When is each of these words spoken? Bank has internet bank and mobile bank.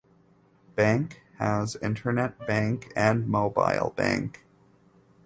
Bank 0.73 1.21
has 1.37 1.75
internet 1.75 2.47
bank 2.47 2.91
and 2.95 3.27
mobile 3.27 3.93
bank. 3.95 4.43